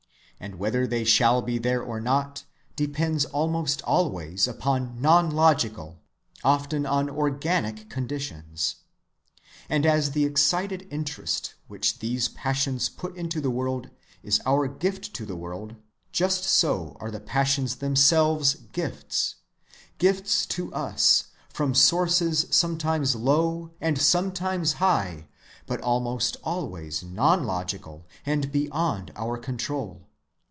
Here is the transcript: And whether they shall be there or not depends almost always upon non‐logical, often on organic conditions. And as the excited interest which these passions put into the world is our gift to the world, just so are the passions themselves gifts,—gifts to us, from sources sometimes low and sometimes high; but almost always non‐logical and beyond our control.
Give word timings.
And 0.43 0.55
whether 0.55 0.87
they 0.87 1.03
shall 1.03 1.43
be 1.43 1.59
there 1.59 1.83
or 1.83 1.99
not 2.01 2.45
depends 2.75 3.25
almost 3.25 3.83
always 3.83 4.47
upon 4.47 4.97
non‐logical, 4.99 5.97
often 6.43 6.83
on 6.87 7.11
organic 7.11 7.91
conditions. 7.91 8.77
And 9.69 9.85
as 9.85 10.13
the 10.13 10.25
excited 10.25 10.87
interest 10.89 11.53
which 11.67 11.99
these 11.99 12.27
passions 12.29 12.89
put 12.89 13.15
into 13.15 13.39
the 13.39 13.51
world 13.51 13.91
is 14.23 14.41
our 14.43 14.67
gift 14.67 15.13
to 15.13 15.27
the 15.27 15.35
world, 15.35 15.75
just 16.11 16.43
so 16.43 16.97
are 16.99 17.11
the 17.11 17.19
passions 17.19 17.75
themselves 17.75 18.55
gifts,—gifts 18.55 20.47
to 20.47 20.73
us, 20.73 21.25
from 21.53 21.75
sources 21.75 22.47
sometimes 22.49 23.15
low 23.15 23.69
and 23.79 23.95
sometimes 24.01 24.73
high; 24.73 25.27
but 25.67 25.79
almost 25.81 26.35
always 26.43 27.03
non‐logical 27.03 28.05
and 28.25 28.51
beyond 28.51 29.11
our 29.15 29.37
control. 29.37 30.07